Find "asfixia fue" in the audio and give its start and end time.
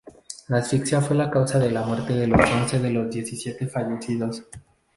0.57-1.15